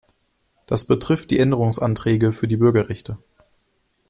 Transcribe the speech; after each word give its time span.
Das 0.65 0.85
betrifft 0.87 1.29
die 1.29 1.37
Änderungsanträge 1.37 2.31
für 2.31 2.47
die 2.47 2.57
Bürgerrechte. 2.57 3.19